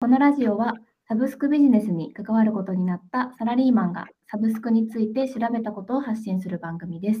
[0.00, 0.74] このラジオは
[1.08, 7.20] サブスクビジネスに関わることになったサラリーマンがサブスクについて調べたことを発信する番組です。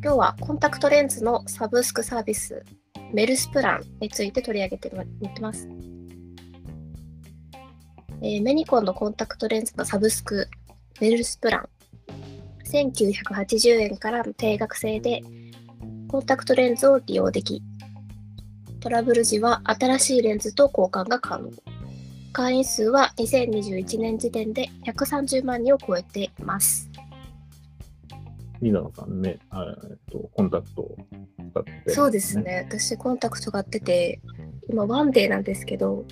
[0.00, 2.64] 今日はコンタクトレンズのサブスクサービス
[3.12, 4.88] メルスプランについて取り上げて
[5.20, 5.68] いってます。
[8.22, 10.46] えー、メニコンのコンタクトレンズのサブスク
[11.00, 11.68] メルスプラン
[12.84, 15.22] 1980円からの定額制で
[16.08, 17.62] コンタクトレンズを利用でき
[18.80, 21.50] トラブル時は新しいレンズと交換が可能
[22.32, 26.90] 会員数は2021年時点で130万人を超えています
[28.60, 30.96] リーダーさんね、えっと、コンタクトを
[31.50, 32.66] 使って、ね、そうですね。
[32.68, 34.20] 私、コンタクト買ってて、
[34.68, 36.04] 今、ワンデーなんですけど、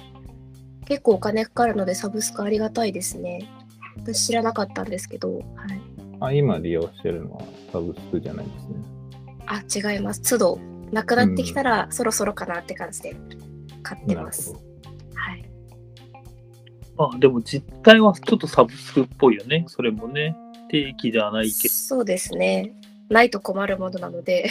[0.86, 3.48] 結構お金かかるので、サブスクありがたいですね。
[3.96, 5.44] 私、知らなかったんですけど、はい。
[6.27, 7.42] あ、今利用してるのは
[7.73, 9.91] サブスクじゃないですね。
[9.91, 10.23] あ、違います。
[10.23, 10.59] 都度、
[10.92, 13.16] なくなってきたら、そろそろかなって感じで
[13.83, 14.55] 買ってます。
[15.14, 15.44] はい。
[16.98, 19.64] あ、でも実態はちょっとサブスクっぽいよね。
[19.69, 20.36] それもね。
[20.70, 21.75] 定期ではないけど。
[21.75, 22.72] そうですね。
[23.09, 24.48] ないと困るものなので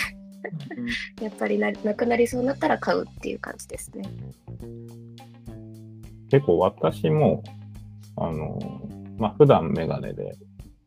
[1.22, 4.04] やっぱりななくなりそうになったら買うっていう感じですね。
[6.30, 7.44] 結構私も、
[8.16, 8.82] あの、
[9.18, 10.36] まあ、普段メガネで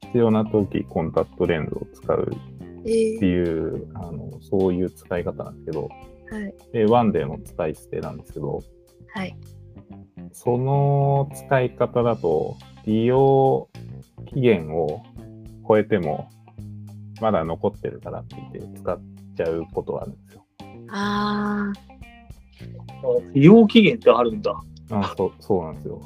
[0.07, 2.33] 必要な時コンタクトレンズを使う
[2.81, 5.89] っていう、えー、あのそういう使い方なんですけど、
[6.31, 8.63] はい、でワンデーの使い捨てなんですけど、
[9.13, 9.37] はい、
[10.33, 13.69] その使い方だと利用
[14.27, 15.03] 期限を
[15.69, 16.31] 超えても
[17.21, 19.01] まだ残ってるからって言って使っ
[19.37, 20.45] ちゃうことはあるんですよ。
[20.91, 21.97] ああ。
[23.33, 24.55] 利用期限ってあるんだ。
[24.91, 26.01] あそうそうなんですよ。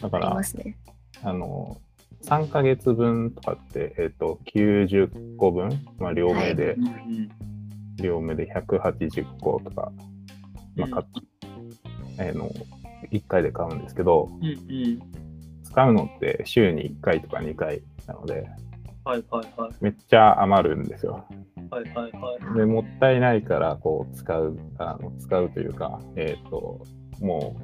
[0.00, 0.78] だから、あね、
[1.22, 1.76] あの、
[2.22, 9.92] 3ヶ月分とかって、えっ、ー、と、90個分、まあ、両目で、はい、両目で180個とか、
[10.76, 11.04] まあ、か、
[12.18, 12.50] えー、の、
[13.10, 15.00] 1回で買うんですけど、うんうん、
[15.64, 18.46] 使うのって週に1回とか2回なので、
[19.04, 21.24] はいはいはい、めっちゃ余るんですよ。
[21.70, 26.84] はいはいはい、でもったいないからこう使うあの使うというか、えっ、ー、と
[27.20, 27.56] も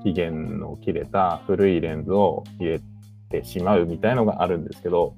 [0.00, 2.80] う期限の切れた古いレンズを入れ
[3.30, 5.14] てしまうみたいのがあるんですけど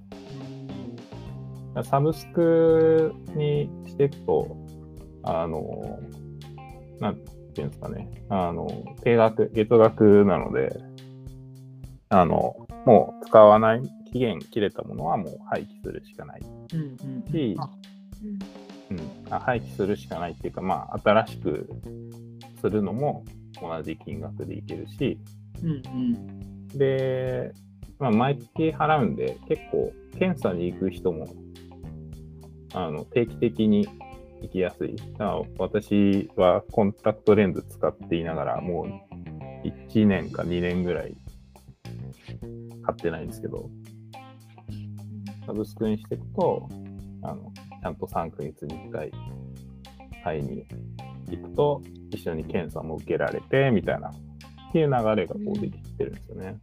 [1.83, 4.57] サブスクにしていくと
[5.23, 5.99] あの
[7.01, 7.17] なん
[7.55, 8.09] ていうんですかね。
[8.29, 8.69] あの
[9.03, 10.79] 定額月額なので
[12.11, 16.43] あのもう使わない期限切れたものはもう廃棄するしかない。
[17.31, 17.57] し、
[18.91, 21.69] うん、廃棄するしかないっていうか、まあ、新しく
[22.61, 23.25] するのも
[23.61, 25.19] 同じ金額でいけるし、
[25.63, 27.53] うんうん、で、
[28.03, 31.29] まあ、毎月払うんで、結構検査に行く人も
[32.75, 33.87] あの定期的に
[34.43, 34.97] 行きやすい。
[35.57, 39.03] 私はコンタクトレンズ使っていながら、も
[39.63, 41.17] う1年か2年ぐらい
[42.83, 43.71] 買ってないんですけど、
[45.47, 46.69] サブスクにしていくと、
[47.23, 47.53] あの、
[47.83, 49.13] ちゃんと3ヶ月に1回
[50.25, 50.67] 買いに
[51.31, 51.81] 行くと、
[52.11, 54.13] 一緒に検査も受けられて、みたいな、っ
[54.73, 56.59] ていう流れがこうできてるんですよね。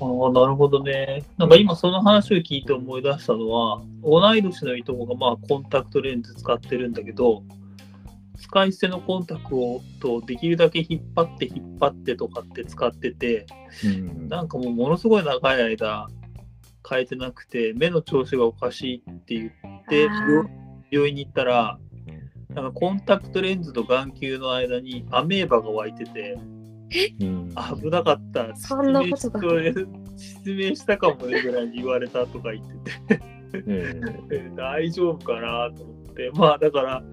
[0.00, 1.24] ああ、なるほどね。
[1.38, 7.42] なんか今その話を聞いて思い出したのは、同い年のいとこがまあコンタクトレンズ使ってるんだけど、
[8.38, 13.46] 使い捨てのコンタクトをとできるだけ引っ張って引っ張ってとかって使ってて、
[13.84, 16.08] うん、なんかもうものすごい長い間
[16.88, 19.50] 変えてなくて目の調子がおかしいって言っ
[19.88, 20.08] て
[20.90, 21.78] 病院に行ったら
[22.50, 26.38] なんかコンタクトレンズと眼球の間にアメーバが湧いてて、
[26.90, 28.54] 危なかった。
[28.56, 29.40] そんなことが。
[30.16, 32.66] 失明したかもねぐらいに言われたとか言っ
[33.04, 33.18] て
[34.28, 36.30] て 大丈夫かなと思って。
[36.34, 37.04] まあだから、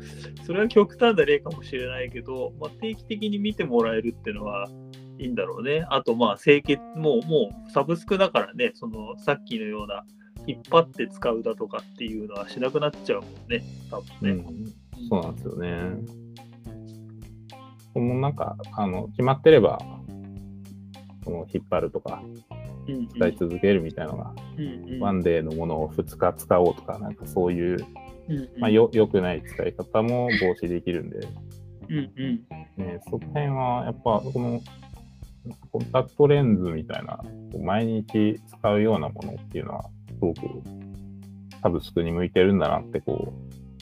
[0.45, 4.69] それは極端な例かもしれないけど、まあ、定期的に見てもらえるっていうのは
[5.19, 5.85] いいんだろうね。
[5.89, 10.05] あとまあ清潔、もうもうサブスクだからね、そのさっきのような
[10.47, 14.43] 引っ張って使うだとかっていうのはしなくなっちゃうもんね、多分ね。
[14.47, 16.22] うんそうなんですよね。
[17.99, 19.79] もうなんか、あの、決まってれば、
[21.23, 22.23] その引っ張るとか、
[23.15, 27.85] 使い続けるみたいなのが、うんうん、ワンデーのものを2日使おうとか、なんかそういう、
[28.29, 31.27] うんうん、まあ、よよくない使い方も防止できるんで、
[31.89, 32.43] うんうん。
[32.77, 34.61] ね、その辺はやっぱこの
[35.71, 37.19] コンタクトレンズみたいな
[37.59, 40.39] 毎日使うようなものっていうのはすごく
[41.61, 43.33] サブスクに向いてるんだなってこ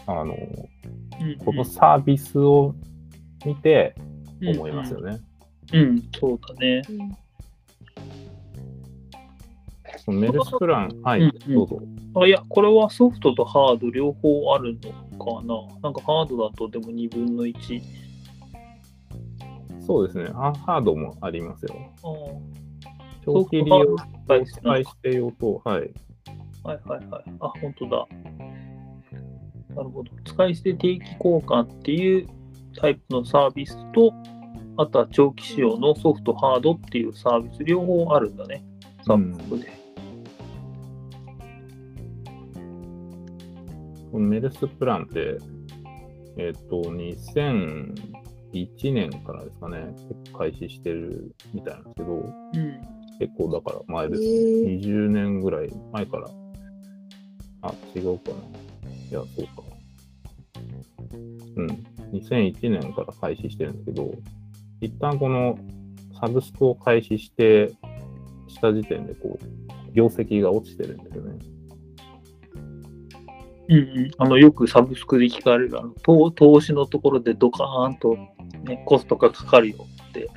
[0.08, 0.36] うあの
[1.46, 2.75] このサービスを
[3.46, 3.96] 見て
[4.42, 5.20] 思いますよね。
[5.74, 6.82] うん、うん、そうだね。
[10.04, 11.82] そのメルスプラン、はい、うんうん、どうぞ。
[12.16, 14.92] あいや、これはソフトとハード両方あるの
[15.24, 17.82] かななんかハードだとでも2分の1。
[19.86, 20.30] そうですね。
[20.32, 21.76] ハードもありますよ。
[23.24, 23.96] 長期利用
[24.26, 25.94] 使いして用と、はい。
[26.64, 27.24] はいはいはい。
[27.40, 28.08] あ、本当だ。
[29.76, 30.12] なるほど。
[30.26, 32.28] 使い捨て定期交換っていう
[32.80, 34.14] タイプのサービスと、
[34.78, 38.64] あとは長期使用のソフト、ハードっていうサービス、両方あるんだね。
[39.06, 39.82] サブスクで。
[44.12, 45.38] このメルスプランって、
[46.38, 46.82] えっ、ー、と、
[48.54, 52.82] 2001年からですかね、結構開始してるみたいなんですけど、うん、
[53.20, 56.28] 結構だから前です、ね、20年ぐらい前から。
[57.62, 58.38] あ、違うかな。
[59.10, 59.64] いや、そうか。
[61.58, 61.68] うん。
[62.12, 64.12] 2001年から開始してるんですけど、
[64.81, 65.58] 一旦この
[66.19, 67.72] サブスクを開始して
[68.48, 71.40] した時点で、こう、業績が落ちてるんですよね。
[73.69, 78.18] うんうん、あのよくサブスクで聞かれるあの投投資のところでドカーンと、
[78.66, 80.30] ね、コストがかかるよって。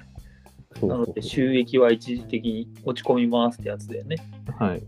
[0.83, 4.17] なので収益は一時的に落ち込みますってやつだよね。
[4.59, 4.83] はい。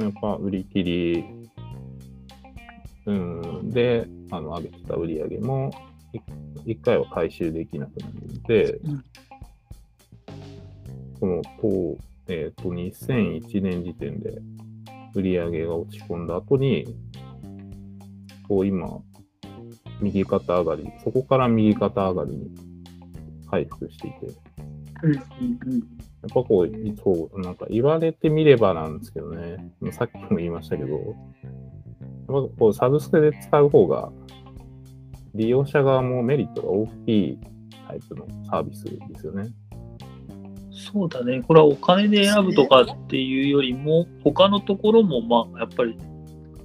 [0.00, 1.24] やっぱ売り切り、
[3.08, 5.70] うん、で、あの上げてた売り上げも
[6.66, 9.04] 1回は回収できなくなるので、うん、
[11.18, 11.96] このと、
[12.28, 14.38] えーと、2001年時点で
[15.14, 16.86] 売り上げが落ち込んだ後に、
[18.46, 19.00] こう今、
[20.02, 22.50] 右肩上がり、そこから右肩上がりに
[23.50, 24.26] 回復していて、
[25.02, 25.14] うん。
[25.14, 25.22] やっ
[26.28, 31.16] ぱこう、そう、なんか言われてみればなんですけどね、さっきも言いましたけど、
[32.28, 34.12] こうサブスクで使う方が、
[35.34, 37.38] 利用者側もメリットが大きい
[37.86, 39.50] タイプのサービスですよね。
[40.70, 41.42] そうだね。
[41.42, 45.96] これはお金で選ぶとかっていうよりも、他のところも、まあ、やっぱり、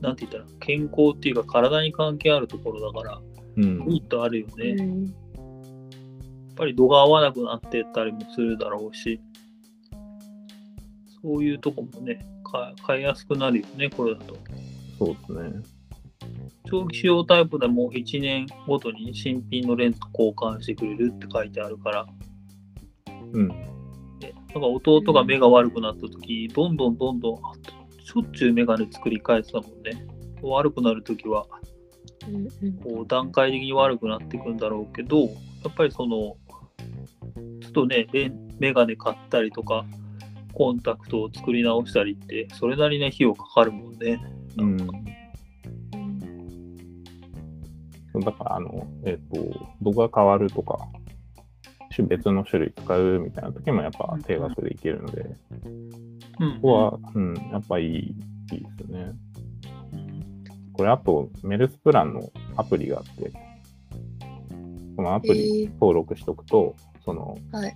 [0.01, 3.21] なんて言ったら、健康っていうか、体に関係あるところだから、
[3.57, 4.69] うん、メリットあるよね。
[4.69, 5.13] うん、やっ
[6.55, 9.19] ぱり度が合わなくなってったりもするだろうし、
[11.21, 12.25] そういうとこもね、
[12.85, 14.35] 買いやすくなるよね、これだと。
[15.05, 15.61] そうですね。
[16.65, 22.07] 長期使用タイプでも1年ごとに新品のレンズ交換してくれるって書いてあるから、
[23.33, 23.47] うん。
[24.19, 27.37] で、なんか弟が目が悪くなった時、どんどんどんどん、
[28.03, 30.07] しょっちゅうメガネ作り返すたもんね。
[30.41, 31.45] 悪くなる時は、
[32.83, 35.27] こう段階的に悪くなっていくんだろうけど、や
[35.69, 36.37] っぱりその、
[37.61, 38.07] ちょっとね、
[38.59, 39.85] メガネ買ったりとか、
[40.53, 44.21] コンタクトを作り直したりって、それなりに費用かかるもんね。
[44.57, 44.77] うん。
[48.21, 50.77] だから、あの、えっ、ー、と、度が変わるとか、
[52.01, 55.35] 別の種類使うみたいな時もやっぱ定額でいけるので、
[56.39, 59.11] うん、ここは、うん、やっぱいい、いいですよね。
[60.73, 63.31] これ、あと、メルスプランのアプリがあって、
[64.95, 67.75] このアプリ登録しとくと、えー、その、はい、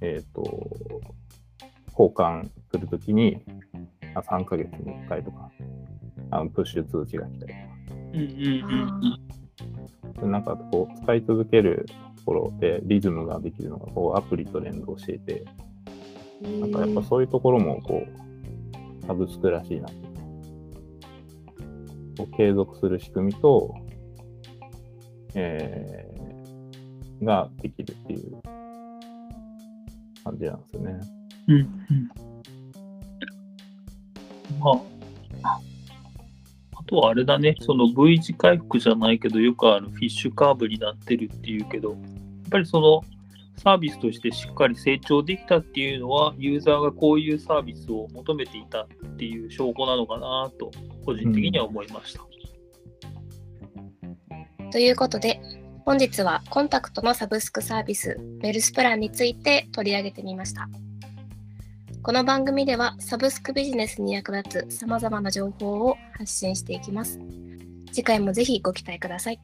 [0.00, 0.42] えっ、ー、と、
[1.88, 3.42] 交換するときに、
[4.14, 5.50] あ3ヶ月に1回とか、
[6.30, 7.66] あのプッシュ通知が来たりとか。
[8.12, 8.24] うんうん
[9.04, 11.86] うんなんかこう、使い続ける
[12.18, 15.44] ところでリズムができるのが、こう、アプリと連動していて、
[16.60, 19.88] なんかやっぱそういうところも、こう、サブスクらしいな
[22.20, 23.74] こう継続する仕組みと、
[25.34, 28.42] えー、ができるっていう
[30.22, 31.00] 感じなんですよね。
[31.48, 31.70] うん、うん。
[34.60, 34.70] ま
[35.42, 35.60] あ、
[36.90, 41.98] とはあれだね、その V 字回復じゃないけど、よくあるフィッシュカーブになってるっていうけど、やっ
[42.50, 43.02] ぱりその
[43.56, 50.72] サービスとしてしっかり成長できたっていうのは、ユーザーがこういうサービスを求めていたっていう証拠なのかなと、
[51.04, 52.24] 個人的には思いました。
[54.60, 55.40] うん、ということで、
[55.84, 60.68] 本日はコンタクトのサブスクサービス、メルスプランについて取り上げてみました。
[62.02, 67.20] この番組ではサブスクビジネスに役立つ様々な情報を発信していきます。
[67.92, 69.40] 次回もぜひご期待ください。